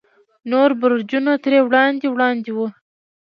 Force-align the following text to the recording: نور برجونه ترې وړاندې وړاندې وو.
نور 0.51 0.69
برجونه 0.81 1.31
ترې 1.43 1.59
وړاندې 1.67 2.05
وړاندې 2.09 2.51
وو. 2.53 2.67